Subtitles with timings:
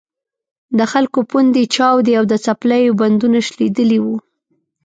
[0.77, 4.15] د خلکو پوندې چاودې او د څپلیو بندونه شلېدلي وو.